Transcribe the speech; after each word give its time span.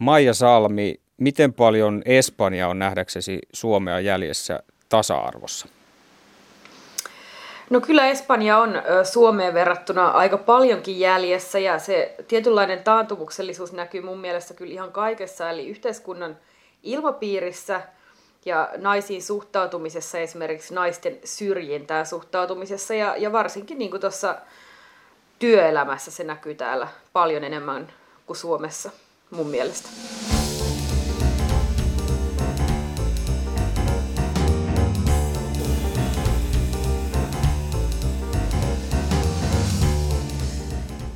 Maija 0.00 0.34
Salmi, 0.34 0.94
miten 1.16 1.52
paljon 1.52 2.02
Espanja 2.04 2.68
on 2.68 2.78
nähdäksesi 2.78 3.38
Suomea 3.52 4.00
jäljessä 4.00 4.62
tasa-arvossa? 4.88 5.68
No 7.70 7.80
kyllä 7.80 8.06
Espanja 8.06 8.58
on 8.58 8.82
Suomeen 9.04 9.54
verrattuna 9.54 10.08
aika 10.08 10.38
paljonkin 10.38 11.00
jäljessä 11.00 11.58
ja 11.58 11.78
se 11.78 12.14
tietynlainen 12.28 12.82
taantumuksellisuus 12.82 13.72
näkyy 13.72 14.00
mun 14.00 14.18
mielestä 14.18 14.54
kyllä 14.54 14.72
ihan 14.72 14.92
kaikessa, 14.92 15.50
eli 15.50 15.68
yhteiskunnan 15.68 16.36
ilmapiirissä 16.82 17.80
ja 18.44 18.70
naisiin 18.76 19.22
suhtautumisessa, 19.22 20.18
esimerkiksi 20.18 20.74
naisten 20.74 21.18
syrjintään 21.24 22.06
suhtautumisessa 22.06 22.94
ja, 22.94 23.16
ja 23.16 23.32
varsinkin 23.32 23.78
niin 23.78 23.90
kuin 23.90 24.00
tuossa 24.00 24.36
työelämässä 25.38 26.10
se 26.10 26.24
näkyy 26.24 26.54
täällä 26.54 26.88
paljon 27.12 27.44
enemmän 27.44 27.92
kuin 28.26 28.36
Suomessa 28.36 28.90
mun 29.30 29.46
mielestä. 29.46 29.88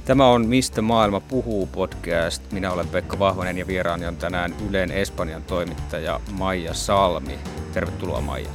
Tämä 0.05 0.27
on 0.27 0.47
Mistä 0.47 0.83
maailma 0.83 1.21
puhuu 1.21 1.67
podcast. 1.67 2.53
Minä 2.53 2.73
olen 2.73 2.89
Pekka 2.89 3.19
Vahvanen 3.19 3.59
ja 3.59 3.67
vieraani 3.67 4.07
on 4.07 4.17
tänään 4.17 4.55
Ylen 4.69 4.91
Espanjan 4.91 5.43
toimittaja 5.43 6.21
Maija 6.33 6.75
Salmi. 6.75 7.39
Tervetuloa 7.73 8.21
Maija. 8.21 8.49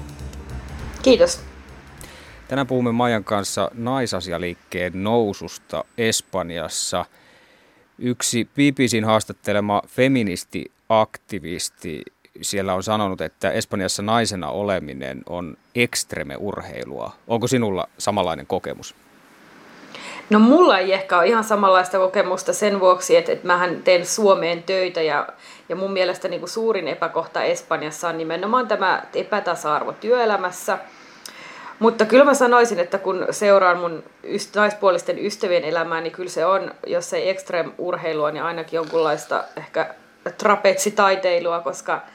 Kiitos. 1.01 1.41
Tänään 2.47 2.67
puhumme 2.67 2.91
Maijan 2.91 3.23
kanssa 3.23 3.71
naisasialiikkeen 3.73 5.03
noususta 5.03 5.83
Espanjassa. 5.97 7.05
Yksi 8.01 8.45
BBCn 8.45 9.05
haastattelema 9.05 9.81
feministiaktivisti 9.87 12.03
siellä 12.41 12.73
on 12.73 12.83
sanonut, 12.83 13.21
että 13.21 13.51
Espanjassa 13.51 14.01
naisena 14.01 14.49
oleminen 14.49 15.21
on 15.29 15.57
ekstreme 15.75 16.35
urheilua. 16.37 17.11
Onko 17.27 17.47
sinulla 17.47 17.89
samanlainen 17.97 18.47
kokemus? 18.47 18.95
No 20.29 20.39
mulla 20.39 20.79
ei 20.79 20.93
ehkä 20.93 21.17
ole 21.17 21.27
ihan 21.27 21.43
samanlaista 21.43 21.97
kokemusta 21.97 22.53
sen 22.53 22.79
vuoksi, 22.79 23.17
että, 23.17 23.31
että 23.31 23.47
mähän 23.47 23.83
teen 23.83 24.05
Suomeen 24.05 24.63
töitä 24.63 25.01
ja, 25.01 25.27
ja 25.69 25.75
mun 25.75 25.93
mielestä 25.93 26.27
niin 26.27 26.39
kuin 26.39 26.49
suurin 26.49 26.87
epäkohta 26.87 27.43
Espanjassa 27.43 28.09
on 28.09 28.17
nimenomaan 28.17 28.67
tämä 28.67 29.03
epätasa-arvo 29.13 29.91
työelämässä. 29.91 30.77
Mutta 31.79 32.05
kyllä 32.05 32.25
mä 32.25 32.33
sanoisin, 32.33 32.79
että 32.79 32.97
kun 32.97 33.27
seuraan 33.31 33.77
mun 33.77 34.03
yst- 34.23 34.55
naispuolisten 34.55 35.25
ystävien 35.25 35.63
elämää, 35.63 36.01
niin 36.01 36.11
kyllä 36.11 36.29
se 36.29 36.45
on, 36.45 36.71
jos 36.87 37.13
ei 37.13 37.29
extreme 37.29 37.71
urheilua, 37.77 38.31
niin 38.31 38.43
ainakin 38.43 38.77
jonkunlaista 38.77 39.43
ehkä 39.57 39.95
trapetsitaiteilua, 40.37 41.59
koska– 41.59 42.01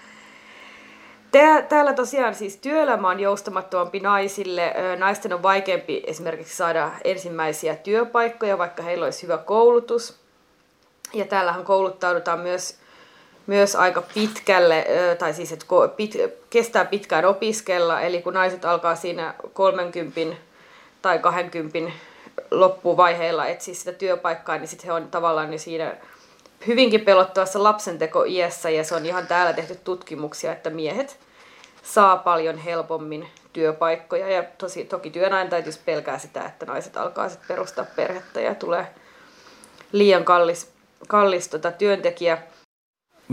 Täällä 1.68 1.92
tosiaan 1.92 2.34
siis 2.34 2.56
työelämä 2.56 3.08
on 3.08 3.20
joustamattomampi 3.20 4.00
naisille. 4.00 4.74
Naisten 4.98 5.32
on 5.32 5.42
vaikeampi 5.42 6.02
esimerkiksi 6.06 6.56
saada 6.56 6.90
ensimmäisiä 7.04 7.76
työpaikkoja, 7.76 8.58
vaikka 8.58 8.82
heillä 8.82 9.04
olisi 9.04 9.22
hyvä 9.22 9.38
koulutus. 9.38 10.16
Ja 11.12 11.24
täällähän 11.24 11.64
kouluttaudutaan 11.64 12.40
myös, 12.40 12.78
myös 13.46 13.76
aika 13.76 14.02
pitkälle, 14.14 14.86
tai 15.18 15.34
siis 15.34 15.52
että 15.52 15.66
pit, 15.96 16.14
kestää 16.50 16.84
pitkään 16.84 17.24
opiskella. 17.24 18.00
Eli 18.00 18.22
kun 18.22 18.34
naiset 18.34 18.64
alkaa 18.64 18.96
siinä 18.96 19.34
30 19.52 20.20
tai 21.02 21.18
20 21.18 21.92
loppuvaiheella 22.50 23.46
etsiä 23.46 23.74
sitä 23.74 23.92
työpaikkaa, 23.92 24.58
niin 24.58 24.68
sitten 24.68 24.86
he 24.86 24.92
on 24.92 25.08
tavallaan 25.10 25.50
niin 25.50 25.60
siinä 25.60 25.96
hyvinkin 26.66 27.00
pelottavassa 27.00 27.62
lapsenteko-iässä, 27.62 28.70
ja 28.70 28.84
se 28.84 28.94
on 28.94 29.06
ihan 29.06 29.26
täällä 29.26 29.52
tehty 29.52 29.78
tutkimuksia, 29.84 30.52
että 30.52 30.70
miehet 30.70 31.18
saa 31.82 32.16
paljon 32.16 32.58
helpommin 32.58 33.28
työpaikkoja. 33.52 34.28
Ja 34.28 34.42
tosi, 34.58 34.84
toki 34.84 35.10
työnantajat 35.10 35.66
jos 35.66 35.78
pelkää 35.78 36.18
sitä, 36.18 36.44
että 36.44 36.66
naiset 36.66 36.96
alkaa 36.96 37.28
sitten 37.28 37.48
perustaa 37.48 37.86
perhettä 37.96 38.40
ja 38.40 38.54
tulee 38.54 38.86
liian 39.92 40.24
kallis, 40.24 40.70
kallis 41.08 41.48
tota, 41.48 41.72
työntekijä. 41.72 42.38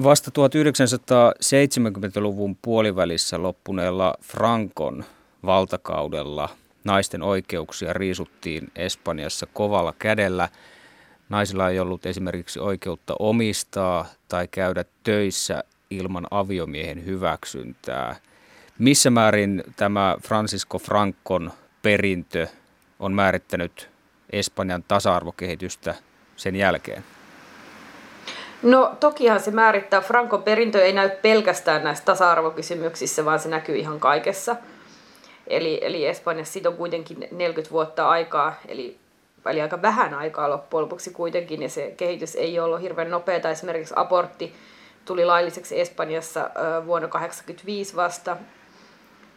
Vasta 0.03 0.31
1970-luvun 0.31 2.57
puolivälissä 2.61 3.41
loppuneella 3.41 4.15
Frankon 4.21 5.05
valtakaudella 5.45 6.49
naisten 6.83 7.23
oikeuksia 7.23 7.93
riisuttiin 7.93 8.71
Espanjassa 8.75 9.47
kovalla 9.53 9.93
kädellä. 9.99 10.49
Naisilla 11.29 11.69
ei 11.69 11.79
ollut 11.79 12.05
esimerkiksi 12.05 12.59
oikeutta 12.59 13.15
omistaa 13.19 14.05
tai 14.27 14.47
käydä 14.47 14.85
töissä 15.03 15.63
ilman 15.89 16.27
aviomiehen 16.31 17.05
hyväksyntää– 17.05 18.15
missä 18.81 19.09
määrin 19.09 19.63
tämä 19.75 20.17
Francisco 20.27 20.79
Francon 20.79 21.51
perintö 21.81 22.47
on 22.99 23.13
määrittänyt 23.13 23.89
Espanjan 24.31 24.83
tasa-arvokehitystä 24.87 25.95
sen 26.35 26.55
jälkeen? 26.55 27.03
No 28.63 28.95
tokihan 28.99 29.39
se 29.39 29.51
määrittää. 29.51 30.01
Francon 30.01 30.43
perintö 30.43 30.83
ei 30.83 30.93
näy 30.93 31.09
pelkästään 31.09 31.83
näissä 31.83 32.05
tasa-arvokysymyksissä, 32.05 33.25
vaan 33.25 33.39
se 33.39 33.49
näkyy 33.49 33.75
ihan 33.75 33.99
kaikessa. 33.99 34.55
Eli, 35.47 35.79
eli 35.81 36.05
Espanjassa 36.05 36.53
siitä 36.53 36.69
on 36.69 36.77
kuitenkin 36.77 37.27
40 37.31 37.71
vuotta 37.71 38.09
aikaa, 38.09 38.55
eli, 38.67 38.97
eli 39.45 39.61
aika 39.61 39.81
vähän 39.81 40.13
aikaa 40.13 40.49
loppujen 40.49 40.83
lopuksi 40.83 41.11
kuitenkin, 41.11 41.61
ja 41.61 41.69
se 41.69 41.93
kehitys 41.97 42.35
ei 42.35 42.59
ollut 42.59 42.81
hirveän 42.81 43.11
nopeata. 43.11 43.49
Esimerkiksi 43.49 43.93
abortti 43.97 44.53
tuli 45.05 45.25
lailliseksi 45.25 45.79
Espanjassa 45.79 46.39
vuonna 46.85 47.07
1985 47.07 47.95
vasta, 47.95 48.37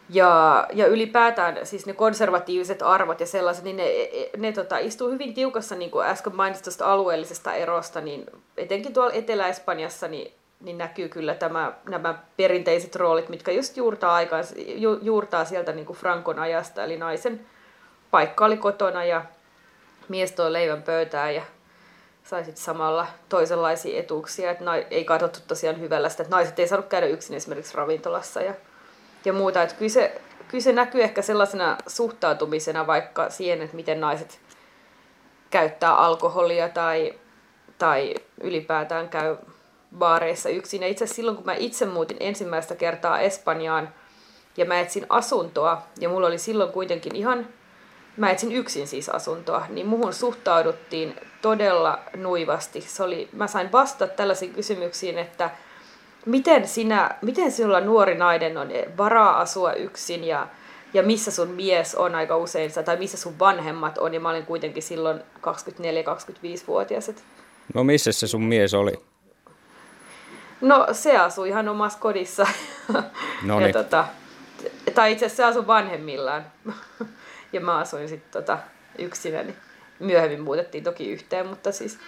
ja, 0.09 0.67
ja 0.73 0.87
ylipäätään 0.87 1.65
siis 1.65 1.85
ne 1.85 1.93
konservatiiviset 1.93 2.81
arvot 2.81 3.19
ja 3.19 3.27
sellaiset, 3.27 3.63
niin 3.63 3.77
ne, 3.77 3.83
ne, 3.83 4.29
ne 4.37 4.51
tota, 4.51 4.77
istuu 4.77 5.11
hyvin 5.11 5.33
tiukassa, 5.33 5.75
niin 5.75 5.91
kuin 5.91 6.07
äsken 6.07 6.35
mainitsin 6.35 6.63
tuosta 6.63 6.91
alueellisesta 6.91 7.53
erosta, 7.53 8.01
niin 8.01 8.25
etenkin 8.57 8.93
tuolla 8.93 9.13
Etelä-Espanjassa 9.13 10.07
niin, 10.07 10.33
niin 10.61 10.77
näkyy 10.77 11.09
kyllä 11.09 11.35
tämä, 11.35 11.73
nämä 11.89 12.19
perinteiset 12.37 12.95
roolit, 12.95 13.29
mitkä 13.29 13.51
just 13.51 13.77
juurtaa, 13.77 14.15
aikaan, 14.15 14.43
ju, 14.75 14.99
juurtaa 15.01 15.45
sieltä 15.45 15.71
niin 15.71 15.85
kuin 15.85 15.97
Frankon 15.97 16.39
ajasta, 16.39 16.83
eli 16.83 16.97
naisen 16.97 17.45
paikka 18.11 18.45
oli 18.45 18.57
kotona 18.57 19.05
ja 19.05 19.25
mies 20.09 20.31
toi 20.31 20.53
leivän 20.53 20.83
pöytään 20.83 21.35
ja 21.35 21.41
sai 22.23 22.45
sitten 22.45 22.63
samalla 22.63 23.07
toisenlaisia 23.29 23.99
etuuksia, 23.99 24.51
että 24.51 24.65
ei 24.91 25.05
katsottu 25.05 25.39
tosiaan 25.47 25.79
hyvällä 25.79 26.09
sitä, 26.09 26.23
että 26.23 26.35
naiset 26.35 26.59
ei 26.59 26.67
saanut 26.67 26.87
käydä 26.87 27.07
yksin 27.07 27.35
esimerkiksi 27.35 27.77
ravintolassa 27.77 28.41
ja 28.41 28.53
ja 29.25 29.33
muuta. 29.33 29.63
Että 29.63 29.75
kyllä, 29.75 29.89
se, 29.89 30.21
kyllä 30.47 30.61
se 30.61 30.71
näkyy 30.71 31.03
ehkä 31.03 31.21
sellaisena 31.21 31.77
suhtautumisena 31.87 32.87
vaikka 32.87 33.29
siihen, 33.29 33.61
että 33.61 33.75
miten 33.75 34.01
naiset 34.01 34.39
käyttää 35.49 35.95
alkoholia 35.95 36.69
tai, 36.69 37.13
tai 37.77 38.15
ylipäätään 38.41 39.09
käy 39.09 39.37
baareissa 39.97 40.49
yksin. 40.49 40.81
Ja 40.81 40.87
itse 40.87 41.03
asiassa 41.03 41.15
silloin, 41.15 41.37
kun 41.37 41.45
mä 41.45 41.53
itse 41.53 41.85
muutin 41.85 42.17
ensimmäistä 42.19 42.75
kertaa 42.75 43.19
Espanjaan 43.19 43.89
ja 44.57 44.65
mä 44.65 44.79
etsin 44.79 45.05
asuntoa, 45.09 45.81
ja 45.99 46.09
mulla 46.09 46.27
oli 46.27 46.37
silloin 46.37 46.71
kuitenkin 46.71 47.15
ihan, 47.15 47.47
mä 48.17 48.31
etsin 48.31 48.51
yksin 48.51 48.87
siis 48.87 49.09
asuntoa, 49.09 49.65
niin 49.69 49.87
muhun 49.87 50.13
suhtauduttiin 50.13 51.15
todella 51.41 51.99
nuivasti. 52.15 52.81
Se 52.81 53.03
oli, 53.03 53.29
mä 53.33 53.47
sain 53.47 53.71
vastata 53.71 54.13
tällaisiin 54.13 54.53
kysymyksiin, 54.53 55.17
että– 55.17 55.49
miten, 56.25 56.67
sinä, 56.67 57.11
miten 57.21 57.51
sinulla 57.51 57.81
nuori 57.81 58.15
nainen 58.15 58.57
on 58.57 58.69
varaa 58.97 59.39
asua 59.39 59.73
yksin 59.73 60.23
ja, 60.23 60.47
ja 60.93 61.03
missä 61.03 61.31
sun 61.31 61.49
mies 61.49 61.95
on 61.95 62.15
aika 62.15 62.37
usein, 62.37 62.71
tai 62.85 62.97
missä 62.97 63.17
sun 63.17 63.39
vanhemmat 63.39 63.97
on, 63.97 64.13
ja 64.13 64.19
mä 64.19 64.29
olin 64.29 64.45
kuitenkin 64.45 64.83
silloin 64.83 65.19
24-25-vuotias. 65.19 67.11
No 67.73 67.83
missä 67.83 68.11
se 68.11 68.27
sun 68.27 68.43
mies 68.43 68.73
oli? 68.73 68.93
No 70.61 70.87
se 70.91 71.17
asui 71.17 71.49
ihan 71.49 71.69
omassa 71.69 71.99
kodissa. 71.99 72.47
No 73.43 73.59
niin. 73.59 73.73
tota, 73.73 74.05
tai 74.95 75.11
itse 75.11 75.25
asiassa 75.25 75.43
se 75.43 75.49
asui 75.49 75.67
vanhemmillaan. 75.67 76.45
ja 77.53 77.61
mä 77.61 77.77
asuin 77.77 78.09
sitten 78.09 78.31
tota, 78.43 78.57
yksinäni. 78.97 79.55
Myöhemmin 79.99 80.41
muutettiin 80.41 80.83
toki 80.83 81.11
yhteen, 81.11 81.47
mutta 81.47 81.71
siis... 81.71 81.99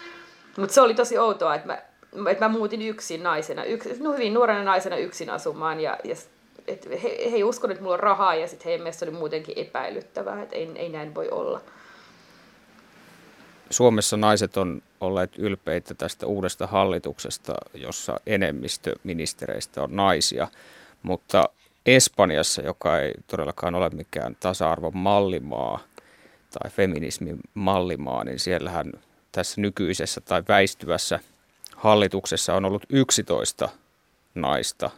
Mutta 0.58 0.74
se 0.74 0.82
oli 0.82 0.94
tosi 0.94 1.18
outoa, 1.18 1.56
että 1.56 1.68
mä 1.68 1.78
että 2.32 2.46
mä 2.50 2.58
muutin 2.58 2.82
yksin 2.82 3.24
naisena, 3.24 3.64
yks, 3.64 4.00
no 4.00 4.14
hyvin 4.14 4.34
nuorena 4.34 4.64
naisena 4.64 4.98
yksin 4.98 5.30
asumaan 5.30 5.80
ja, 5.80 5.98
ja 6.04 6.16
et 6.68 6.86
he, 7.04 7.10
he 7.32 7.36
ei 7.36 7.44
uskonut, 7.44 7.72
että 7.72 7.84
mulla 7.84 7.94
on 7.94 8.00
rahaa 8.00 8.36
ja 8.36 8.48
sitten 8.48 8.66
heidän 8.66 8.82
mielestä 8.82 9.06
oli 9.06 9.12
muutenkin 9.12 9.58
epäilyttävää, 9.58 10.42
että 10.42 10.56
ei, 10.56 10.72
ei 10.76 10.90
näin 10.90 11.16
voi 11.16 11.30
olla. 11.30 11.62
Suomessa 13.70 14.18
naiset 14.18 14.58
on 14.58 14.82
olleet 15.02 15.32
ylpeitä 15.38 15.94
tästä 15.94 16.26
uudesta 16.26 16.68
hallituksesta, 16.68 17.54
jossa 17.74 18.20
enemmistö 18.26 18.96
ministereistä 19.04 19.84
on 19.84 19.96
naisia, 19.96 20.48
mutta 21.04 21.50
Espanjassa, 21.86 22.62
joka 22.62 23.00
ei 23.00 23.14
todellakaan 23.28 23.76
ole 23.76 23.90
mikään 23.90 24.38
tasa-arvon 24.40 24.98
mallimaa 24.98 25.80
tai 26.60 26.72
feminismin 26.72 27.40
mallimaa, 27.54 28.24
niin 28.24 28.40
siellähän 28.40 28.92
tässä 29.32 29.62
nykyisessä 29.62 30.22
tai 30.22 30.44
väistyvässä 30.48 31.20
hallituksessa 31.78 32.54
on 32.54 32.66
ollut 32.66 32.84
11 32.90 33.70
naista 34.36 34.90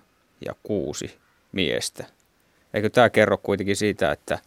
ja 0.46 0.56
kuusi 0.64 1.18
miestä. 1.52 2.06
Eikö 2.74 2.90
tämä 2.90 3.10
kerro 3.10 3.38
kuitenkin 3.38 3.76
siitä, 3.76 4.12
että 4.12 4.40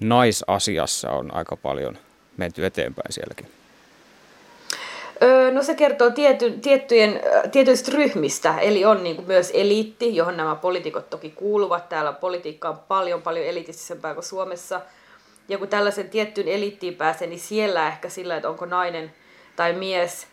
naisasiassa 0.00 1.10
on 1.10 1.34
aika 1.34 1.56
paljon 1.56 1.98
menty 2.36 2.66
eteenpäin 2.66 3.12
sielläkin? 3.12 3.46
No 5.52 5.62
se 5.62 5.74
kertoo 5.74 6.10
tiety, 6.10 6.50
tiettyjen, 6.50 7.20
tietyistä 7.52 7.92
ryhmistä, 7.92 8.58
eli 8.58 8.84
on 8.84 9.02
niin 9.02 9.16
kuin 9.16 9.26
myös 9.26 9.50
eliitti, 9.54 10.16
johon 10.16 10.36
nämä 10.36 10.54
poliitikot 10.54 11.10
toki 11.10 11.30
kuuluvat. 11.30 11.88
Täällä 11.88 12.12
politiikka 12.12 12.68
on 12.68 12.78
paljon 12.88 13.22
paljon 13.22 13.46
elitistisempää 13.46 14.14
kuin 14.14 14.24
Suomessa. 14.24 14.80
Ja 15.48 15.58
kun 15.58 15.68
tällaisen 15.68 16.10
tiettyyn 16.10 16.48
eliittiin 16.48 16.94
pääsee, 16.94 17.28
niin 17.28 17.40
siellä 17.40 17.88
ehkä 17.88 18.08
sillä, 18.08 18.36
että 18.36 18.48
onko 18.48 18.66
nainen 18.66 19.12
tai 19.56 19.72
mies, 19.72 20.26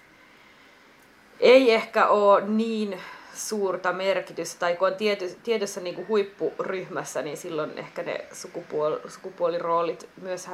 ei 1.44 1.72
ehkä 1.72 2.07
ole 2.07 2.42
niin 2.48 3.00
suurta 3.34 3.94
merkitystä, 3.94 4.60
tai 4.60 4.75
kun 4.75 4.88
on 4.88 4.95
tiety, 4.95 5.38
tietyssä 5.44 5.81
niin 5.81 5.95
kuin 5.95 6.07
huippuryhmässä, 6.07 7.22
niin 7.22 7.38
silloin 7.38 7.78
ehkä 7.78 8.04
ne 8.04 8.25
sukupuol, 8.31 8.98
sukupuoliroolit 9.07 10.10
myös 10.22 10.48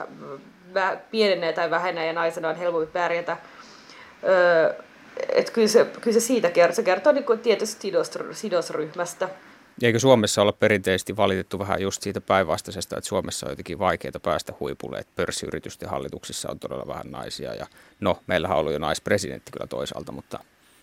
pienenee 1.12 1.53
tai 1.53 1.69
vähenee, 1.69 2.07
ja 2.07 2.13
naisena 2.13 2.50
on 2.50 2.56
helpompi 2.56 2.88
pärjätä. 2.94 3.38
Öö, 4.24 4.74
että 5.30 5.51
kyllä, 5.51 5.68
se, 5.68 5.86
kyllä 6.01 6.19
se 6.19 6.25
siitä 6.25 6.50
kertoo. 6.50 6.75
Se 6.75 6.83
kertoo 6.83 7.13
niin 7.13 7.24
kuin 7.24 7.39
tietystä 7.39 7.81
sidos, 7.81 8.12
sidosryhmästä. 8.31 9.30
Eikö 9.81 10.00
Suomessa 10.00 10.42
olla 10.42 10.51
perinteisesti 10.51 11.18
valitettu 11.18 11.59
vähän 11.59 11.81
just 11.81 12.01
siitä 12.01 12.21
päinvastaisesta, 12.21 12.97
että 12.97 13.07
Suomessa 13.07 13.45
on 13.45 13.51
jotenkin 13.51 13.80
vaikeaa 13.80 14.19
päästä 14.24 14.53
huipulle, 14.59 15.00
että 15.00 15.13
pörssiyritysten 15.15 15.89
hallituksissa 15.89 16.51
on 16.51 16.59
todella 16.59 16.88
vähän 16.88 17.12
naisia. 17.12 17.53
Ja 17.53 17.65
no, 18.00 18.19
meillähän 18.27 18.57
on 18.57 18.59
ollut 18.59 18.74
jo 18.74 18.80
naispresidentti 18.80 19.51
kyllä 19.51 19.68
toisaalta, 19.68 20.12
mutta 20.12 20.39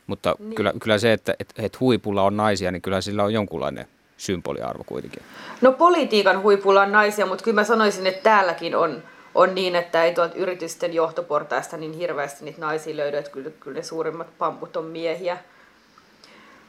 mutta 0.07 0.37
niin. 0.39 0.55
kyllä, 0.55 0.73
kyllä 0.83 0.99
se, 0.99 1.13
että, 1.13 1.35
että, 1.39 1.63
että 1.63 1.79
huipulla 1.81 2.23
on 2.23 2.37
naisia, 2.37 2.71
niin 2.71 2.83
kyllä 2.83 3.01
sillä 3.01 3.25
on 3.25 3.33
jonkunlainen 3.33 3.87
symboliarvo 4.17 4.85
kuitenkin. 4.87 5.23
No 5.61 5.73
politiikan 5.73 6.43
huipulla 6.43 6.83
on 6.83 6.93
naisia, 6.93 7.27
mutta 7.27 7.45
kyllä 7.45 7.55
mä 7.55 7.65
sanoisin, 7.65 8.07
että 8.07 8.23
täälläkin 8.23 8.77
on, 8.77 9.03
on 9.35 9.55
niin, 9.55 9.77
että 9.77 10.05
ei 10.05 10.15
tuolta 10.15 10.35
yritysten 10.35 10.95
johtoportaista 10.95 11.77
niin 11.77 11.93
hirveästi 11.93 12.45
niitä 12.45 12.61
naisia 12.61 12.97
löydy, 12.97 13.17
että 13.17 13.31
kyllä, 13.31 13.51
kyllä 13.61 13.77
ne 13.77 13.83
suurimmat 13.83 14.39
pamput 14.39 14.77
on 14.77 14.85
miehiä. 14.85 15.39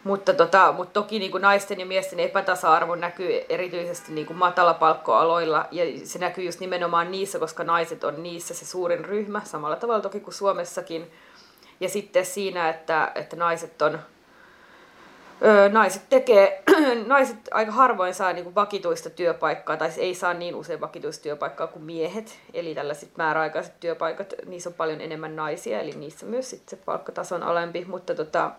Mutta, 0.03 0.33
tota, 0.33 0.73
mutta 0.77 0.93
toki 0.93 1.19
niin 1.19 1.31
kuin 1.31 1.41
naisten 1.41 1.79
ja 1.79 1.85
miesten 1.85 2.19
epätasa-arvo 2.19 2.95
näkyy 2.95 3.41
erityisesti 3.49 4.13
niin 4.13 4.27
kuin 4.27 4.37
matalapalkkoaloilla 4.37 5.65
ja 5.71 5.83
se 6.03 6.19
näkyy 6.19 6.43
just 6.43 6.59
nimenomaan 6.59 7.11
niissä, 7.11 7.39
koska 7.39 7.63
naiset 7.63 8.03
on 8.03 8.23
niissä 8.23 8.53
se 8.53 8.65
suurin 8.65 9.05
ryhmä, 9.05 9.41
samalla 9.43 9.75
tavalla 9.75 10.01
toki 10.01 10.19
kuin 10.19 10.33
Suomessakin– 10.33 11.07
ja 11.79 11.89
sitten 11.89 12.25
siinä, 12.25 12.69
että, 12.69 13.11
että 13.15 13.35
naiset 13.35 13.81
on 13.81 13.99
naiset 15.71 16.01
tekee, 16.09 16.63
naiset 17.05 17.37
aika 17.51 17.71
harvoin 17.71 18.13
saa 18.13 18.33
niin 18.33 18.43
kuin 18.43 18.55
vakituista 18.55 19.09
työpaikkaa, 19.09 19.77
tai 19.77 19.89
ei 19.97 20.15
saa 20.15 20.33
niin 20.33 20.55
usein 20.55 20.81
vakituista 20.81 21.23
työpaikkaa 21.23 21.67
kuin 21.67 21.83
miehet. 21.83 22.39
Eli 22.53 22.75
tällaiset 22.75 23.17
määräaikaiset 23.17 23.79
työpaikat, 23.79 24.33
niissä 24.45 24.69
on 24.69 24.73
paljon 24.73 25.01
enemmän 25.01 25.35
naisia, 25.35 25.79
eli 25.79 25.91
niissä 25.91 26.25
myös 26.25 26.49
sit 26.49 26.69
se 26.69 26.75
palkkataso 26.75 27.35
on 27.35 27.43
alempi. 27.43 27.85
Mutta, 27.85 28.15
tota, 28.15 28.51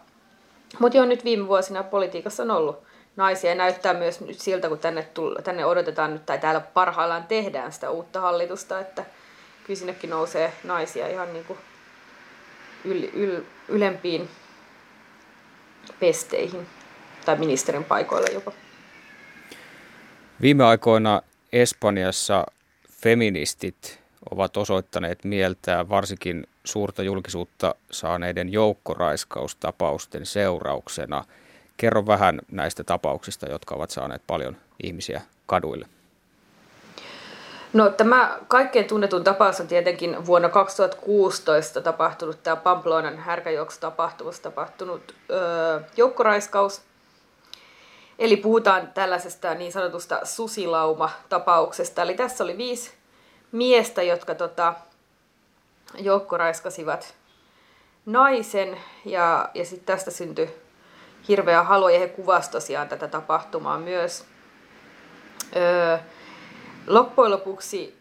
mutta 0.78 0.98
jo 0.98 1.04
nyt 1.04 1.24
viime 1.24 1.48
vuosina 1.48 1.82
politiikassa 1.82 2.42
on 2.42 2.50
ollut 2.50 2.82
naisia, 3.16 3.50
ja 3.50 3.56
näyttää 3.56 3.94
myös 3.94 4.20
nyt 4.20 4.38
siltä, 4.38 4.68
kun 4.68 4.78
tänne, 4.78 5.02
tull, 5.14 5.36
tänne 5.44 5.64
odotetaan 5.64 6.12
nyt, 6.12 6.26
tai 6.26 6.38
täällä 6.38 6.60
parhaillaan 6.60 7.24
tehdään 7.24 7.72
sitä 7.72 7.90
uutta 7.90 8.20
hallitusta, 8.20 8.80
että 8.80 9.04
kyllä 9.64 9.78
sinnekin 9.78 10.10
nousee 10.10 10.52
naisia 10.64 11.08
ihan 11.08 11.32
niin 11.32 11.44
kuin 11.44 11.58
yl, 12.84 13.02
yl, 13.12 13.42
ylempiin 13.68 14.28
pesteihin 16.00 16.66
tai 17.24 17.38
ministerin 17.38 17.84
paikoilla 17.84 18.28
jopa. 18.34 18.52
Viime 20.40 20.64
aikoina 20.64 21.22
Espanjassa 21.52 22.46
feministit 23.02 24.00
ovat 24.30 24.56
osoittaneet 24.56 25.24
mieltään 25.24 25.88
varsinkin 25.88 26.46
suurta 26.64 27.02
julkisuutta 27.02 27.74
saaneiden 27.90 28.52
joukkoraiskaustapausten 28.52 30.26
seurauksena. 30.26 31.24
Kerro 31.76 32.06
vähän 32.06 32.40
näistä 32.50 32.84
tapauksista, 32.84 33.46
jotka 33.46 33.74
ovat 33.74 33.90
saaneet 33.90 34.22
paljon 34.26 34.56
ihmisiä 34.82 35.22
kaduille. 35.46 35.86
No 37.78 37.90
tämä 37.90 38.38
kaikkein 38.48 38.86
tunnetun 38.86 39.24
tapaus 39.24 39.60
on 39.60 39.66
tietenkin 39.66 40.26
vuonna 40.26 40.48
2016 40.48 41.80
tapahtunut 41.80 42.42
tämä 42.42 42.56
Pamplonan 42.56 43.18
härkäjuoksutapahtumassa 43.18 44.42
tapahtunut 44.42 45.14
öö, 45.30 45.80
joukkoraiskaus. 45.96 46.82
Eli 48.18 48.36
puhutaan 48.36 48.88
tällaisesta 48.94 49.54
niin 49.54 49.72
sanotusta 49.72 50.20
susilauma-tapauksesta. 50.24 52.02
Eli 52.02 52.14
tässä 52.14 52.44
oli 52.44 52.56
viisi 52.56 52.90
miestä, 53.52 54.02
jotka 54.02 54.34
tota, 54.34 54.74
joukkoraiskasivat 55.98 57.14
naisen 58.06 58.76
ja, 59.04 59.48
ja 59.54 59.64
sitten 59.64 59.86
tästä 59.86 60.10
syntyi 60.10 60.50
hirveä 61.28 61.62
halu 61.62 61.88
ja 61.88 61.98
he 61.98 62.08
kuvasivat 62.08 62.52
tosiaan 62.52 62.88
tätä 62.88 63.08
tapahtumaa 63.08 63.78
myös. 63.78 64.24
Öö, 65.56 65.98
loppujen 66.88 67.32
lopuksi 67.32 67.98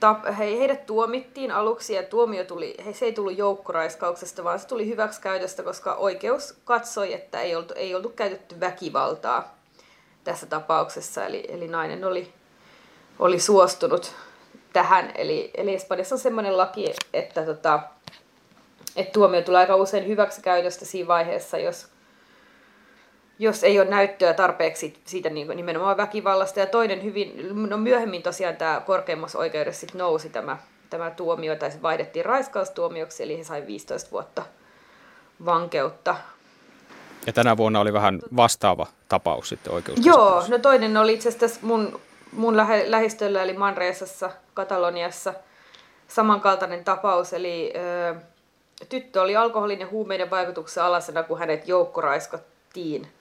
tap, 0.00 0.24
he, 0.38 0.58
heidät 0.58 0.86
tuomittiin 0.86 1.50
aluksi 1.50 1.94
ja 1.94 2.02
tuomio 2.02 2.44
tuli, 2.44 2.74
he, 2.86 2.92
se 2.92 3.04
ei 3.04 3.12
tullut 3.12 3.38
joukkoraiskauksesta, 3.38 4.44
vaan 4.44 4.58
se 4.58 4.66
tuli 4.66 4.88
hyväksikäytöstä, 4.88 5.62
koska 5.62 5.94
oikeus 5.94 6.54
katsoi, 6.64 7.12
että 7.12 7.40
ei 7.40 7.56
oltu, 7.56 7.74
ei 7.76 7.94
oltu 7.94 8.08
käytetty 8.08 8.60
väkivaltaa 8.60 9.54
tässä 10.24 10.46
tapauksessa. 10.46 11.26
Eli, 11.26 11.44
eli 11.48 11.68
nainen 11.68 12.04
oli, 12.04 12.32
oli 13.18 13.40
suostunut 13.40 14.12
tähän. 14.72 15.12
Eli, 15.14 15.50
eli 15.54 15.74
Espanjassa 15.74 16.14
on 16.14 16.18
sellainen 16.18 16.56
laki, 16.56 16.94
että, 17.12 17.42
tota, 17.42 17.80
että 18.96 19.12
tuomio 19.12 19.42
tulee 19.42 19.60
aika 19.60 19.76
usein 19.76 20.06
hyväksikäytöstä 20.06 20.84
siinä 20.84 21.08
vaiheessa, 21.08 21.58
jos 21.58 21.93
jos 23.38 23.64
ei 23.64 23.80
ole 23.80 23.90
näyttöä 23.90 24.34
tarpeeksi 24.34 24.94
siitä 25.04 25.30
niin 25.30 25.48
nimenomaan 25.48 25.96
väkivallasta. 25.96 26.60
Ja 26.60 26.66
toinen 26.66 27.04
hyvin, 27.04 27.48
no 27.70 27.76
myöhemmin 27.76 28.22
tosiaan 28.22 28.56
tämä 28.56 28.82
korkeimmassa 28.86 29.38
oikeudessa 29.38 29.80
sit 29.80 29.94
nousi 29.94 30.28
tämä, 30.28 30.56
tämä 30.90 31.10
tuomio, 31.10 31.56
tai 31.56 31.70
se 31.70 31.82
vaihdettiin 31.82 32.24
raiskaustuomioksi, 32.24 33.22
eli 33.22 33.38
he 33.38 33.44
sai 33.44 33.66
15 33.66 34.10
vuotta 34.10 34.42
vankeutta. 35.44 36.16
Ja 37.26 37.32
tänä 37.32 37.56
vuonna 37.56 37.80
oli 37.80 37.92
vähän 37.92 38.20
vastaava 38.36 38.86
tapaus 39.08 39.48
sitten 39.48 39.72
oikeus. 39.72 40.06
Joo, 40.06 40.44
no 40.48 40.58
toinen 40.58 40.96
oli 40.96 41.14
itse 41.14 41.28
asiassa 41.28 41.60
mun, 41.62 42.00
mun 42.32 42.56
lähe, 42.56 42.84
lähistöllä, 42.86 43.42
eli 43.42 43.52
Manreesassa, 43.52 44.30
Kataloniassa, 44.54 45.34
samankaltainen 46.08 46.84
tapaus, 46.84 47.32
eli 47.32 47.72
ö, 47.76 48.14
tyttö 48.88 49.22
oli 49.22 49.36
alkoholin 49.36 49.80
ja 49.80 49.86
huumeiden 49.86 50.30
vaikutuksen 50.30 50.84
alasena, 50.84 51.22
kun 51.22 51.38
hänet 51.38 51.68
joukkoraiskattiin– 51.68 53.08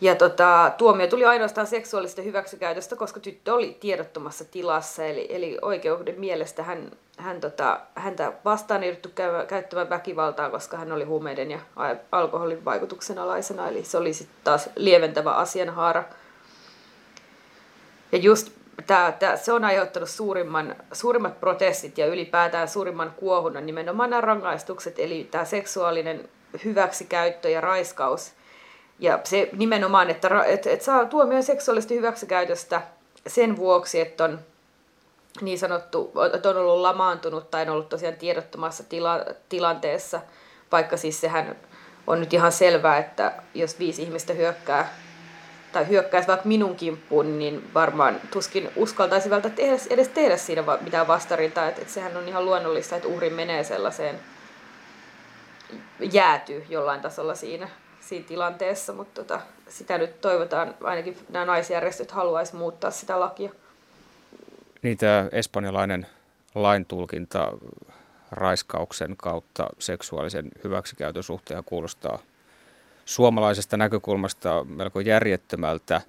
ja 0.00 0.14
tota, 0.14 0.72
tuomio 0.78 1.06
tuli 1.06 1.24
ainoastaan 1.24 1.66
seksuaalista 1.66 2.22
hyväksikäytöstä, 2.22 2.96
koska 2.96 3.20
tyttö 3.20 3.54
oli 3.54 3.76
tiedottomassa 3.80 4.44
tilassa. 4.44 5.04
Eli, 5.04 5.26
eli 5.30 5.58
oikeuden 5.62 6.20
mielestä 6.20 6.62
hän, 6.62 6.90
hän 7.16 7.40
tota, 7.40 7.80
häntä 7.94 8.32
vastaan 8.44 8.82
ei 8.82 9.00
käyttämään 9.48 9.90
väkivaltaa, 9.90 10.50
koska 10.50 10.76
hän 10.76 10.92
oli 10.92 11.04
huumeiden 11.04 11.50
ja 11.50 11.58
alkoholin 12.12 12.64
vaikutuksen 12.64 13.18
alaisena. 13.18 13.68
Eli 13.68 13.84
se 13.84 13.98
oli 13.98 14.14
sitten 14.14 14.36
taas 14.44 14.68
lieventävä 14.76 15.32
asianhaara. 15.32 16.04
Ja 18.12 18.18
just 18.18 18.52
tää, 18.86 19.12
tää, 19.12 19.36
se 19.36 19.52
on 19.52 19.64
aiheuttanut 19.64 20.10
suurimman, 20.10 20.76
suurimmat 20.92 21.40
protestit 21.40 21.98
ja 21.98 22.06
ylipäätään 22.06 22.68
suurimman 22.68 23.12
kuohunnan 23.16 23.66
nimenomaan 23.66 24.10
nämä 24.10 24.20
rangaistukset, 24.20 24.98
eli 24.98 25.28
tämä 25.30 25.44
seksuaalinen 25.44 26.28
hyväksikäyttö 26.64 27.50
ja 27.50 27.60
raiskaus– 27.60 28.32
ja 29.00 29.20
se 29.24 29.48
nimenomaan, 29.52 30.10
että, 30.10 30.44
että, 30.46 30.70
että 30.70 30.84
saa 30.84 31.04
tuomion 31.04 31.42
seksuaalista 31.42 31.94
hyväksikäytöstä 31.94 32.82
sen 33.26 33.56
vuoksi, 33.56 34.00
että 34.00 34.24
on 34.24 34.38
niin 35.40 35.58
sanottu, 35.58 36.12
että 36.34 36.48
on 36.48 36.56
ollut 36.56 36.80
lamaantunut 36.80 37.50
tai 37.50 37.62
on 37.62 37.68
ollut 37.68 37.88
tosiaan 37.88 38.16
tiedottomassa 38.16 38.84
tila, 38.84 39.24
tilanteessa, 39.48 40.20
vaikka 40.72 40.96
siis 40.96 41.20
sehän 41.20 41.56
on 42.06 42.20
nyt 42.20 42.32
ihan 42.34 42.52
selvää, 42.52 42.98
että 42.98 43.32
jos 43.54 43.78
viisi 43.78 44.02
ihmistä 44.02 44.32
hyökkää 44.32 44.94
tai 45.72 45.88
hyökkäisi 45.88 46.28
vaikka 46.28 46.48
minun 46.48 46.76
kimppuun, 46.76 47.38
niin 47.38 47.70
varmaan 47.74 48.20
tuskin 48.30 48.70
uskaltaisi 48.76 49.30
välttämättä 49.30 49.62
tehdä, 49.62 49.76
edes 49.90 50.08
tehdä 50.08 50.36
siinä 50.36 50.64
mitään 50.80 51.08
vastarintaa. 51.08 51.68
Että, 51.68 51.80
että 51.80 51.94
sehän 51.94 52.16
on 52.16 52.28
ihan 52.28 52.44
luonnollista, 52.44 52.96
että 52.96 53.08
uhri 53.08 53.30
menee 53.30 53.64
sellaiseen, 53.64 54.20
jäätyy 56.12 56.66
jollain 56.68 57.00
tasolla 57.00 57.34
siinä 57.34 57.68
siinä 58.10 58.28
tilanteessa, 58.28 58.92
mutta 58.92 59.22
tota, 59.22 59.40
sitä 59.68 59.98
nyt 59.98 60.20
toivotaan, 60.20 60.74
ainakin 60.84 61.16
nämä 61.28 61.44
naisjärjestöt 61.44 62.10
haluaisi 62.10 62.56
muuttaa 62.56 62.90
sitä 62.90 63.20
lakia. 63.20 63.50
Niin 64.82 64.98
tämä 64.98 65.28
espanjalainen 65.32 66.06
laintulkinta 66.54 67.52
raiskauksen 68.30 69.16
kautta 69.16 69.66
seksuaalisen 69.78 70.48
hyväksikäytön 70.64 71.22
suhteen 71.22 71.64
kuulostaa 71.64 72.18
suomalaisesta 73.04 73.76
näkökulmasta 73.76 74.64
melko 74.64 75.00
järjettömältä. 75.00 76.00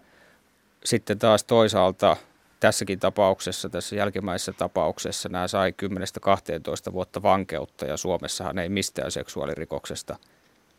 Sitten 0.84 1.20
taas 1.20 1.44
toisaalta 1.44 2.18
tässäkin 2.60 3.00
tapauksessa, 3.00 3.70
tässä 3.70 3.96
jälkimmäisessä 3.96 4.54
tapauksessa, 4.54 5.30
nämä 5.30 5.48
sai 5.48 5.74
10-12 6.90 6.94
vuotta 6.94 7.24
vankeutta 7.24 7.86
ja 7.86 7.98
Suomessahan 7.98 8.60
ei 8.60 8.70
mistään 8.70 9.12
seksuaalirikoksesta 9.12 10.16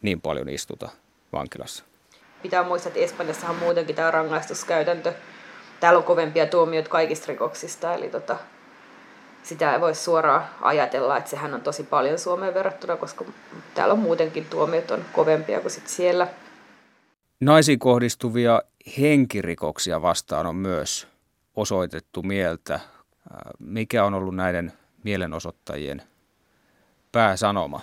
niin 0.02 0.20
paljon 0.20 0.48
istuta 0.48 0.90
vankilassa. 1.32 1.84
Pitää 2.42 2.62
muistaa, 2.62 2.88
että 2.90 3.00
Espanjassahan 3.00 3.56
muutenkin 3.56 3.96
tämä 3.96 4.10
rangaistuskäytäntö, 4.10 5.12
täällä 5.80 5.98
on 5.98 6.04
kovempia 6.04 6.46
tuomioita 6.46 6.90
kaikista 6.90 7.26
rikoksista, 7.28 7.94
eli 7.94 8.08
tota, 8.08 8.36
sitä 9.42 9.74
ei 9.74 9.80
voi 9.80 9.94
suoraan 9.94 10.44
ajatella, 10.60 11.16
että 11.16 11.30
sehän 11.30 11.54
on 11.54 11.60
tosi 11.60 11.82
paljon 11.82 12.18
Suomeen 12.18 12.54
verrattuna, 12.54 12.96
koska 12.96 13.24
täällä 13.74 13.92
on 13.92 13.98
muutenkin 13.98 14.46
tuomiot 14.50 14.90
on 14.90 15.04
kovempia 15.12 15.60
kuin 15.60 15.70
sit 15.70 15.88
siellä. 15.88 16.28
Naisiin 17.40 17.78
kohdistuvia 17.78 18.62
henkirikoksia 18.98 20.02
vastaan 20.02 20.46
on 20.46 20.56
myös 20.56 21.08
osoitettu 21.56 22.22
mieltä. 22.22 22.80
Mikä 23.58 24.04
on 24.04 24.14
ollut 24.14 24.36
näiden 24.36 24.72
mielenosoittajien 25.04 26.02
pääsanoma? 27.12 27.80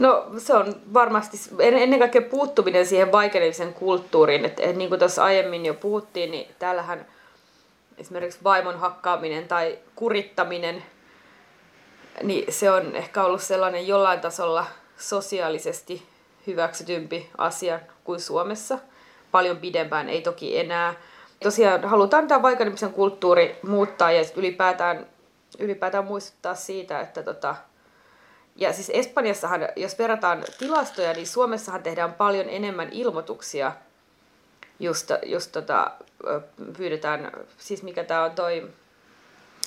No 0.00 0.26
se 0.38 0.54
on 0.54 0.74
varmasti 0.94 1.36
ennen 1.58 1.98
kaikkea 1.98 2.22
puuttuminen 2.22 2.86
siihen 2.86 3.12
vaikenemisen 3.12 3.74
kulttuuriin. 3.74 4.44
että 4.44 4.62
et, 4.62 4.76
niin 4.76 4.88
kuin 4.88 4.98
tuossa 4.98 5.24
aiemmin 5.24 5.66
jo 5.66 5.74
puhuttiin, 5.74 6.30
niin 6.30 6.54
täällähän 6.58 7.06
esimerkiksi 7.98 8.38
vaimon 8.44 8.78
hakkaaminen 8.78 9.48
tai 9.48 9.78
kurittaminen, 9.94 10.82
niin 12.22 12.52
se 12.52 12.70
on 12.70 12.96
ehkä 12.96 13.24
ollut 13.24 13.42
sellainen 13.42 13.88
jollain 13.88 14.20
tasolla 14.20 14.66
sosiaalisesti 14.96 16.02
hyväksytympi 16.46 17.30
asia 17.38 17.80
kuin 18.04 18.20
Suomessa. 18.20 18.78
Paljon 19.30 19.56
pidempään, 19.56 20.08
ei 20.08 20.22
toki 20.22 20.58
enää. 20.58 20.94
Tosiaan 21.42 21.84
halutaan 21.84 22.28
tämä 22.28 22.42
vaikenemisen 22.42 22.92
kulttuuri 22.92 23.58
muuttaa 23.66 24.12
ja 24.12 24.24
ylipäätään, 24.36 25.06
ylipäätään 25.58 26.04
muistuttaa 26.04 26.54
siitä, 26.54 27.00
että 27.00 27.22
tota, 27.22 27.56
ja 28.60 28.72
siis 28.72 28.90
Espanjassahan, 28.94 29.68
jos 29.76 29.98
verrataan 29.98 30.44
tilastoja, 30.58 31.12
niin 31.12 31.26
Suomessahan 31.26 31.82
tehdään 31.82 32.12
paljon 32.12 32.48
enemmän 32.48 32.88
ilmoituksia. 32.92 33.72
Just, 34.80 35.10
just 35.26 35.52
tota, 35.52 35.90
pyydetään, 36.76 37.32
siis 37.58 37.82
mikä 37.82 38.04
tämä 38.04 38.24
on 38.24 38.30
toi, 38.30 38.68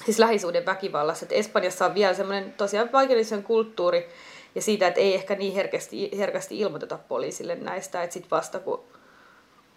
siis 0.06 0.20
lähisuuden 0.20 0.66
väkivallassa. 0.66 1.26
Että 1.26 1.36
Espanjassa 1.36 1.86
on 1.86 1.96
vielä 1.96 2.14
semmoinen 2.14 2.54
tosiaan 2.54 2.92
vaikeellisen 2.92 3.44
kulttuuri 3.44 4.10
ja 4.56 4.62
siitä, 4.62 4.88
että 4.88 5.00
ei 5.00 5.16
ehkä 5.16 5.36
niin 5.36 5.54
herkästi, 5.54 6.18
herkästi 6.18 6.60
ilmoiteta 6.60 7.00
poliisille 7.08 7.56
näistä, 7.56 8.04
että 8.04 8.14
sitten 8.14 8.32
vasta 8.32 8.60
kun 8.60 8.84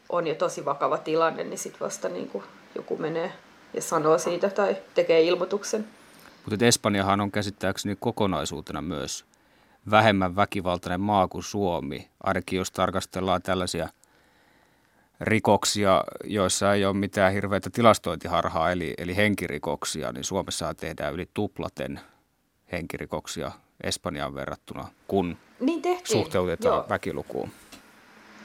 on 0.09 0.27
jo 0.27 0.35
tosi 0.35 0.65
vakava 0.65 0.99
tilanne, 0.99 1.45
niin 1.45 1.59
sitten 1.59 1.81
vasta 1.81 2.09
niin 2.09 2.43
joku 2.75 2.97
menee 2.97 3.33
ja 3.75 3.83
sanoo 3.83 4.19
siitä 4.19 4.51
tai 4.51 4.77
tekee 4.95 5.23
ilmoituksen. 5.23 5.89
Mutta 6.51 6.65
Espanjahan 6.65 7.21
on 7.21 7.33
käsittääkseni 7.33 7.97
kokonaisuutena 8.01 8.83
myös 8.83 9.25
vähemmän 9.91 10.37
väkivaltainen 10.37 11.01
maa 11.01 11.29
kuin 11.29 11.43
Suomi, 11.43 12.09
ainakin 12.23 12.57
jos 12.57 12.71
tarkastellaan 12.71 13.43
tällaisia 13.43 13.89
rikoksia, 15.21 16.05
joissa 16.25 16.75
ei 16.75 16.85
ole 16.85 16.97
mitään 16.97 17.33
hirveätä 17.33 17.71
tilastointiharhaa, 17.71 18.73
eli, 18.73 18.95
eli 18.99 19.17
henkirikoksia, 19.17 20.13
niin 20.13 20.25
Suomessa 20.25 20.75
tehdään 20.75 21.15
yli 21.15 21.29
tuplaten 21.35 22.01
henkirikoksia 22.73 23.53
Espanjaan 23.83 24.35
verrattuna, 24.35 24.89
kun 25.09 25.37
niin 25.61 25.83
suhteutetaan 26.05 26.77
Joo. 26.77 26.87
väkilukuun. 26.89 27.51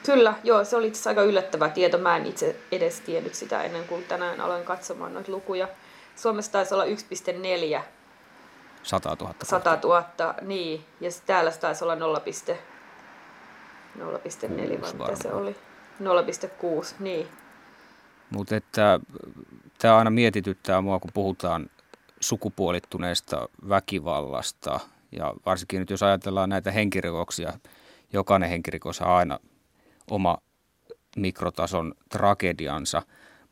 Kyllä, 0.06 0.34
joo, 0.44 0.64
se 0.64 0.76
oli 0.76 0.88
itse 0.88 1.10
aika 1.10 1.24
yllättävä 1.24 1.70
tieto. 1.70 1.98
Mä 1.98 2.18
en 2.18 2.26
itse 2.26 2.56
edes 2.72 3.02
tiennyt 3.02 3.36
sitä 3.36 3.64
ennen 3.64 3.88
kuin 3.88 4.04
tänään 4.04 4.42
aloin 4.42 4.64
katsomaan 4.64 5.14
noita 5.14 5.32
lukuja. 5.32 5.68
Suomessa 6.16 6.52
taisi 6.52 6.74
olla 6.74 6.86
1,4 6.86 7.82
100 8.84 9.18
000. 9.20 9.36
100 9.44 9.80
000, 9.84 10.06
niin. 10.42 10.86
Ja 11.02 11.10
täällä 11.26 11.52
taisi 11.52 11.84
olla 11.84 11.96
0, 11.96 12.20
0,4 12.20 12.22
vai 14.82 14.94
mitä 14.94 15.16
se 15.16 15.34
oli? 15.34 15.52
0,6, 15.52 15.58
niin. 17.00 17.28
Mutta 18.30 18.56
että 18.56 19.00
tämä 19.78 19.98
aina 19.98 20.10
mietityttää 20.10 20.82
mua, 20.82 21.00
kun 21.00 21.12
puhutaan 21.14 21.70
sukupuolittuneesta 22.20 23.50
väkivallasta. 23.70 24.80
Ja 25.12 25.34
varsinkin 25.46 25.80
nyt 25.80 25.90
jos 25.90 26.04
ajatellaan 26.04 26.50
näitä 26.50 26.72
henkirikoksia, 26.72 27.54
jokainen 28.14 28.50
henkirikos 28.50 29.02
on 29.02 29.08
aina 29.08 29.40
oma 30.12 30.38
mikrotason 31.16 31.94
tragediansa. 32.10 33.02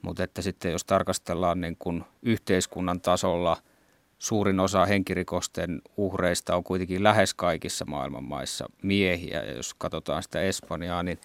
Mutta 0.01 0.23
että 0.23 0.41
sitten 0.41 0.71
jos 0.71 0.85
tarkastellaan 0.85 1.61
niin 1.61 1.75
kuin 1.79 2.03
yhteiskunnan 2.21 3.01
tasolla, 3.01 3.57
suurin 4.19 4.59
osa 4.59 4.85
henkirikosten 4.85 5.81
uhreista 5.97 6.55
on 6.55 6.63
kuitenkin 6.63 7.03
lähes 7.03 7.33
kaikissa 7.33 7.85
maailman 7.85 8.23
maissa 8.23 8.65
miehiä. 8.81 9.43
Ja 9.43 9.53
jos 9.53 9.73
katsotaan 9.73 10.23
sitä 10.23 10.41
Espanjaa, 10.41 11.03
niin 11.03 11.19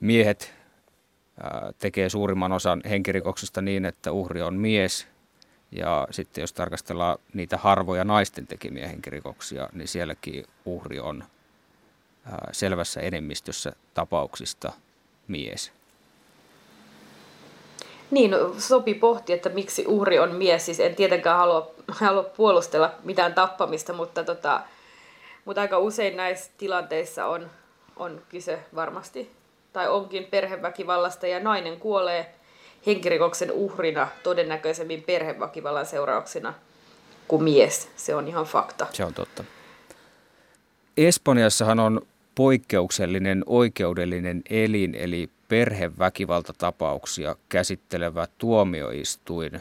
miehet 0.00 0.54
tekee 1.78 2.08
suurimman 2.08 2.52
osan 2.52 2.82
henkirikoksista 2.88 3.62
niin, 3.62 3.84
että 3.84 4.12
uhri 4.12 4.42
on 4.42 4.54
mies. 4.54 5.08
Ja 5.72 6.08
sitten 6.10 6.42
jos 6.42 6.52
tarkastellaan 6.52 7.18
niitä 7.34 7.56
harvoja 7.56 8.04
naisten 8.04 8.46
tekemiä 8.46 8.88
henkirikoksia, 8.88 9.68
niin 9.72 9.88
sielläkin 9.88 10.44
uhri 10.64 11.00
on 11.00 11.24
selvässä 12.52 13.00
enemmistössä 13.00 13.72
tapauksista 13.94 14.72
mies. 15.28 15.72
Niin, 18.10 18.30
no, 18.30 18.54
sopi 18.58 18.94
pohti, 18.94 19.32
että 19.32 19.48
miksi 19.48 19.84
uhri 19.86 20.18
on 20.18 20.34
mies. 20.34 20.66
Siis 20.66 20.80
en 20.80 20.94
tietenkään 20.94 21.38
halua, 21.38 21.70
halua 21.88 22.22
puolustella 22.22 22.92
mitään 23.04 23.34
tappamista, 23.34 23.92
mutta, 23.92 24.24
tota, 24.24 24.60
mutta 25.44 25.60
aika 25.60 25.78
usein 25.78 26.16
näissä 26.16 26.50
tilanteissa 26.58 27.26
on, 27.26 27.50
on 27.96 28.22
kyse 28.28 28.58
varmasti, 28.74 29.30
tai 29.72 29.88
onkin 29.88 30.24
perheväkivallasta, 30.24 31.26
ja 31.26 31.40
nainen 31.40 31.80
kuolee 31.80 32.34
henkirikoksen 32.86 33.52
uhrina 33.52 34.08
todennäköisemmin 34.22 35.02
perheväkivallan 35.02 35.86
seurauksena 35.86 36.54
kuin 37.28 37.44
mies. 37.44 37.88
Se 37.96 38.14
on 38.14 38.28
ihan 38.28 38.44
fakta. 38.44 38.86
Se 38.92 39.04
on 39.04 39.14
totta. 39.14 39.44
Espanjassahan 40.96 41.80
on 41.80 42.06
poikkeuksellinen 42.36 43.42
oikeudellinen 43.46 44.42
elin, 44.50 44.94
eli 44.94 45.30
perheväkivaltatapauksia 45.48 47.36
käsittelevä 47.48 48.26
tuomioistuin. 48.38 49.60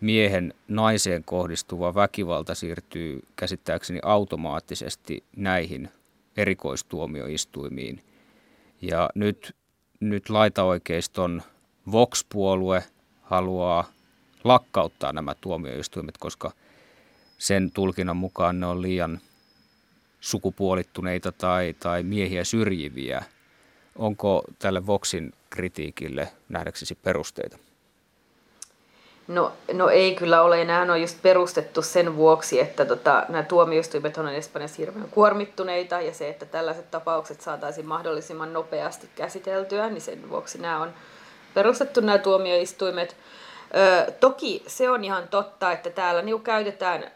Miehen 0.00 0.54
naiseen 0.68 1.24
kohdistuva 1.24 1.94
väkivalta 1.94 2.54
siirtyy 2.54 3.22
käsittääkseni 3.36 3.98
automaattisesti 4.02 5.24
näihin 5.36 5.88
erikoistuomioistuimiin. 6.36 8.04
Ja 8.82 9.10
nyt, 9.14 9.56
nyt 10.00 10.30
laitaoikeiston 10.30 11.42
Vox-puolue 11.92 12.82
haluaa 13.22 13.84
lakkauttaa 14.44 15.12
nämä 15.12 15.34
tuomioistuimet, 15.40 16.18
koska 16.18 16.52
sen 17.38 17.70
tulkinnan 17.70 18.16
mukaan 18.16 18.60
ne 18.60 18.66
on 18.66 18.82
liian 18.82 19.20
sukupuolittuneita 20.20 21.32
tai, 21.32 21.74
tai 21.80 22.02
miehiä 22.02 22.44
syrjiviä. 22.44 23.24
Onko 23.96 24.44
tälle 24.58 24.86
Voxin 24.86 25.32
kritiikille 25.50 26.28
nähdäksesi 26.48 26.94
perusteita? 26.94 27.58
No, 29.30 29.52
no 29.72 29.88
ei 29.88 30.14
kyllä 30.14 30.42
ole. 30.42 30.64
Nämä 30.64 30.92
on 30.92 31.00
just 31.00 31.22
perustettu 31.22 31.82
sen 31.82 32.16
vuoksi, 32.16 32.60
että 32.60 32.84
tota, 32.84 33.26
nämä 33.28 33.42
tuomioistuimet 33.42 34.18
on 34.18 34.28
Espanjassa 34.28 34.76
hirveän 34.78 35.08
kuormittuneita 35.10 36.00
ja 36.00 36.14
se, 36.14 36.28
että 36.28 36.46
tällaiset 36.46 36.90
tapaukset 36.90 37.40
saataisiin 37.40 37.86
mahdollisimman 37.86 38.52
nopeasti 38.52 39.08
käsiteltyä, 39.14 39.88
niin 39.88 40.00
sen 40.00 40.30
vuoksi 40.30 40.58
nämä 40.58 40.82
on 40.82 40.94
perustettu 41.54 42.00
nämä 42.00 42.18
tuomioistuimet. 42.18 43.16
Ö, 44.06 44.12
toki 44.12 44.62
se 44.66 44.90
on 44.90 45.04
ihan 45.04 45.28
totta, 45.28 45.72
että 45.72 45.90
täällä 45.90 46.22
niin 46.22 46.42
käytetään, 46.42 47.10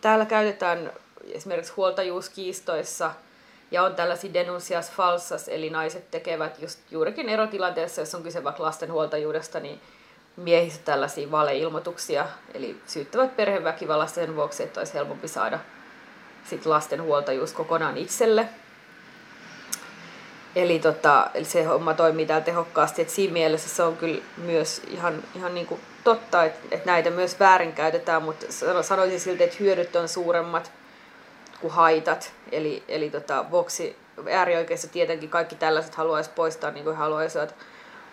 täällä 0.00 0.26
käytetään 0.26 0.92
esimerkiksi 1.34 1.72
huoltajuuskiistoissa 1.76 3.10
ja 3.70 3.82
on 3.82 3.94
tällaisia 3.94 4.34
denuncias 4.34 4.90
falsas, 4.90 5.48
eli 5.48 5.70
naiset 5.70 6.10
tekevät 6.10 6.62
just 6.62 6.78
juurikin 6.90 7.28
erotilanteessa, 7.28 8.00
jos 8.00 8.14
on 8.14 8.22
kyse 8.22 8.44
vaikka 8.44 8.62
lasten 8.62 8.92
huoltajuudesta, 8.92 9.60
niin 9.60 9.80
miehistä 10.36 10.84
tällaisia 10.84 11.30
valeilmoituksia, 11.30 12.26
eli 12.54 12.80
syyttävät 12.86 13.36
perheväkivallasta 13.36 14.14
sen 14.14 14.36
vuoksi, 14.36 14.62
että 14.62 14.80
olisi 14.80 14.94
helpompi 14.94 15.28
saada 15.28 15.58
sit 16.44 16.66
lasten 16.66 17.02
huoltajuus 17.02 17.52
kokonaan 17.52 17.96
itselle. 17.96 18.48
Eli, 20.56 20.78
tota, 20.78 21.30
eli 21.34 21.44
se 21.44 21.64
homma 21.64 21.94
toimii 21.94 22.26
täällä 22.26 22.44
tehokkaasti, 22.44 23.02
että 23.02 23.14
siinä 23.14 23.32
mielessä 23.32 23.68
se 23.68 23.82
on 23.82 23.96
kyllä 23.96 24.22
myös 24.36 24.82
ihan, 24.88 25.22
ihan 25.34 25.54
niin 25.54 25.66
kuin 25.66 25.80
totta, 26.04 26.44
että, 26.44 26.60
että 26.70 26.90
näitä 26.90 27.10
myös 27.10 27.40
väärinkäytetään, 27.40 28.22
mutta 28.22 28.46
sanoisin 28.82 29.20
silti, 29.20 29.44
että 29.44 29.56
hyödyt 29.60 29.96
on 29.96 30.08
suuremmat 30.08 30.72
kuin 31.60 31.72
haitat. 31.72 32.32
Eli, 32.52 32.82
eli 32.88 33.10
tota, 33.10 33.44
Voxi, 33.50 33.96
äärioikeissa 34.30 34.88
tietenkin 34.88 35.30
kaikki 35.30 35.56
tällaiset 35.56 35.94
haluaisi 35.94 36.30
poistaa, 36.30 36.70
niin 36.70 36.84
kuin 36.84 36.96
haluaisivat 36.96 37.54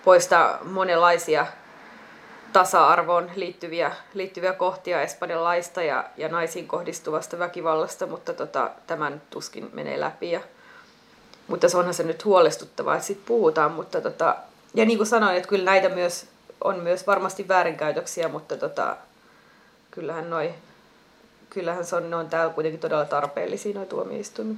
poistaa 0.06 0.60
monenlaisia 0.64 1.46
tasa-arvoon 2.54 3.32
liittyviä, 3.36 3.92
liittyviä 4.14 4.54
kohtia 4.54 5.02
Espanjan 5.02 5.44
laista 5.44 5.84
ja, 5.84 6.06
ja 6.18 6.30
naisiin 6.30 6.68
kohdistuvasta 6.68 7.40
väkivallasta, 7.40 8.08
mutta 8.08 8.34
tota, 8.34 8.72
tämän 8.88 9.22
tuskin 9.30 9.70
menee 9.74 10.00
läpi. 10.00 10.32
Ja, 10.32 10.42
mutta 11.48 11.70
se 11.70 11.78
onhan 11.78 11.94
se 11.94 12.04
nyt 12.04 12.26
huolestuttavaa, 12.26 12.96
että 12.96 13.08
siitä 13.08 13.22
puhutaan. 13.26 13.72
Mutta 13.72 14.02
tota, 14.02 14.36
ja 14.74 14.86
niin 14.86 14.98
kuin 14.98 15.08
sanoin, 15.08 15.38
että 15.38 15.50
kyllä 15.50 15.66
näitä 15.66 15.90
myös 15.90 16.28
on 16.64 16.80
myös 16.80 17.08
varmasti 17.08 17.48
väärinkäytöksiä, 17.48 18.28
mutta 18.28 18.58
tota, 18.58 18.98
kyllähän, 19.92 20.30
noi, 20.30 20.54
kyllähän 21.50 21.86
se 21.86 21.96
on, 21.96 22.10
ne 22.10 22.16
on 22.16 22.30
täällä 22.30 22.54
kuitenkin 22.54 22.80
todella 22.80 23.06
tarpeellisia 23.06 23.74
noin 23.74 23.88
tuomioistuimet. 23.88 24.58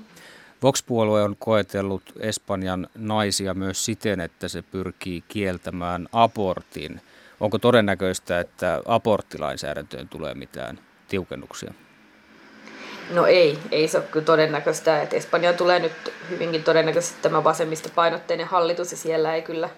Vox-puolue 0.63 1.23
on 1.23 1.35
koetellut 1.39 2.03
Espanjan 2.19 2.87
naisia 2.95 3.53
myös 3.53 3.85
siten, 3.85 4.19
että 4.19 4.47
se 4.47 4.61
pyrkii 4.61 5.23
kieltämään 5.27 6.07
abortin. 6.11 7.01
Onko 7.39 7.57
todennäköistä, 7.57 8.39
että 8.39 8.81
aborttilainsäädäntöön 8.85 10.09
tulee 10.09 10.33
mitään 10.33 10.79
tiukennuksia? 11.07 11.73
No 13.09 13.25
ei, 13.25 13.59
ei 13.71 13.87
se 13.87 13.97
ole 13.97 14.05
kyllä 14.11 14.25
todennäköistä. 14.25 15.01
Että 15.01 15.15
Espanjaan 15.15 15.55
tulee 15.55 15.79
nyt 15.79 16.13
hyvinkin 16.29 16.63
todennäköisesti 16.63 17.21
tämä 17.21 17.43
vasemmista 17.43 17.89
painotteinen 17.95 18.47
hallitus 18.47 18.91
ja 18.91 18.97
siellä 18.97 19.35
ei 19.35 19.41
kyllä 19.41 19.69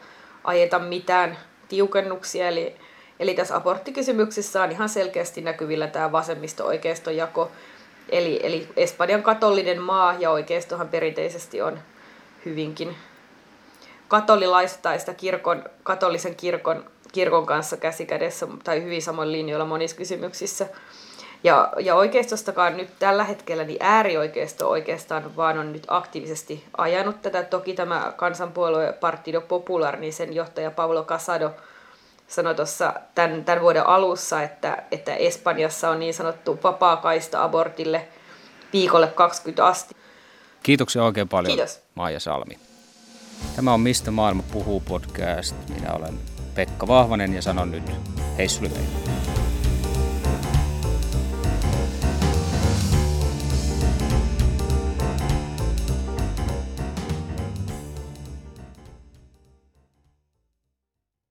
ajeta 0.44 0.80
mitään 0.80 1.38
tiukennuksia. 1.68 2.48
Eli, 2.48 2.76
eli 3.20 3.34
tässä 3.34 3.56
aborttikysymyksessä 3.56 4.64
on 4.64 4.72
ihan 4.72 4.90
selkeästi 4.90 5.42
näkyvillä 5.42 5.88
tämä 5.88 6.12
vasemmisto-oikeiston 6.12 7.16
jako. 7.16 7.52
Eli, 8.10 8.40
eli 8.44 8.68
Espanjan 8.78 9.24
katolinen 9.24 9.82
maa 9.82 10.16
ja 10.20 10.32
oikeistohan 10.32 10.90
perinteisesti 10.90 11.62
on 11.62 11.80
hyvinkin 12.46 12.96
katolilaista 14.08 14.80
tai 14.82 15.00
sitä 15.00 15.14
kirkon, 15.14 15.64
katolisen 15.84 16.36
kirkon, 16.36 16.86
kirkon 17.12 17.46
kanssa 17.46 17.78
käsikädessä 17.78 18.48
tai 18.64 18.84
hyvin 18.84 19.02
samoin 19.02 19.32
linjoilla 19.32 19.66
monissa 19.66 19.98
kysymyksissä. 19.98 20.68
Ja, 21.44 21.74
ja 21.80 21.96
oikeistostakaan 21.96 22.78
nyt 22.78 22.90
tällä 23.00 23.24
hetkellä 23.24 23.64
niin 23.64 23.84
äärioikeisto 23.84 24.70
oikeastaan 24.70 25.36
vaan 25.36 25.60
on 25.60 25.74
nyt 25.74 25.84
aktiivisesti 25.88 26.66
ajanut 26.78 27.22
tätä. 27.22 27.44
Toki 27.44 27.74
tämä 27.74 28.14
kansanpuolue 28.16 28.94
Partido 28.94 29.42
Popular, 29.42 29.98
niin 29.98 30.14
sen 30.14 30.36
johtaja 30.36 30.72
Pablo 30.72 31.04
Casado 31.04 31.52
sanoi 32.30 32.56
tuossa 32.56 32.94
tämän, 33.16 33.46
tämän 33.46 33.62
vuoden 33.62 33.88
alussa, 33.88 34.44
että, 34.44 34.84
että 34.92 35.16
Espanjassa 35.16 35.90
on 35.90 36.00
niin 36.00 36.14
sanottu 36.14 36.60
vapaa 36.64 36.98
kaista 36.98 37.44
abortille 37.44 38.08
viikolle 38.74 39.08
20 39.08 39.66
asti. 39.66 39.96
Kiitoksia 40.64 41.04
oikein 41.04 41.30
paljon 41.30 41.56
Kiitos. 41.56 41.82
Maija 41.96 42.20
Salmi. 42.20 42.60
Tämä 43.56 43.74
on 43.74 43.82
Mistä 43.82 44.12
maailma 44.12 44.44
puhuu 44.52 44.80
podcast. 44.80 45.56
Minä 45.70 45.94
olen 45.94 46.20
Pekka 46.56 46.88
Vahvanen 46.88 47.34
ja 47.34 47.42
sanon 47.42 47.72
nyt 47.72 47.92
hei 48.38 48.48